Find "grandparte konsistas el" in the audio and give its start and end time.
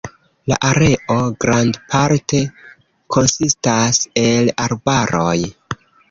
1.43-4.49